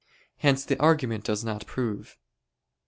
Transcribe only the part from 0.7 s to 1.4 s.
argument